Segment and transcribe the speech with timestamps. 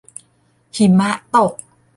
[0.77, 1.53] หิมะตก